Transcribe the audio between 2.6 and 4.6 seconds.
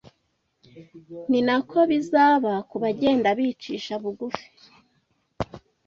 ku bagenda bicisha bugufi